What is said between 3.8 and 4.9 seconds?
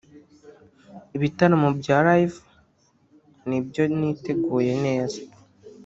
niteguye